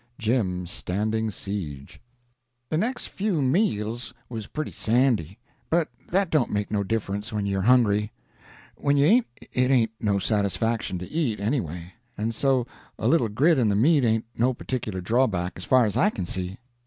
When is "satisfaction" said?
10.17-10.97